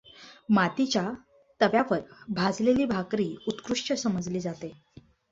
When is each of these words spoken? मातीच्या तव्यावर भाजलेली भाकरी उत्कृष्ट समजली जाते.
मातीच्या 0.49 1.09
तव्यावर 1.61 1.99
भाजलेली 2.29 2.85
भाकरी 2.85 3.35
उत्कृष्ट 3.47 3.93
समजली 3.93 4.39
जाते. 4.39 4.71